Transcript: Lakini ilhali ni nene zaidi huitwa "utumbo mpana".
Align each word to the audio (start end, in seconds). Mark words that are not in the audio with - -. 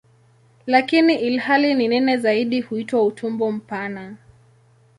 Lakini 0.65 1.15
ilhali 1.15 1.73
ni 1.73 1.87
nene 1.87 2.17
zaidi 2.17 2.61
huitwa 2.61 3.03
"utumbo 3.03 3.51
mpana". 3.51 4.15